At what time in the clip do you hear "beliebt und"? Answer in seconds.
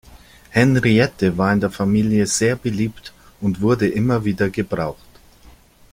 2.55-3.61